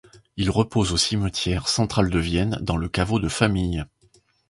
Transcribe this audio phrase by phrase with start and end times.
[0.35, 3.85] Il repose au cimetière central de Vienne dans le caveau de famille.